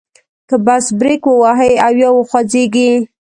[0.49, 2.91] که بس بریک ووهي او یا وخوځیږي.